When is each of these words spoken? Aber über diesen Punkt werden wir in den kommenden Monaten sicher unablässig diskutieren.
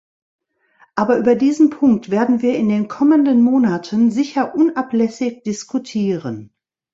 Aber 0.95 1.19
über 1.19 1.35
diesen 1.35 1.69
Punkt 1.69 2.09
werden 2.09 2.41
wir 2.41 2.55
in 2.57 2.69
den 2.69 2.87
kommenden 2.87 3.43
Monaten 3.43 4.09
sicher 4.09 4.55
unablässig 4.55 5.43
diskutieren. 5.43 6.49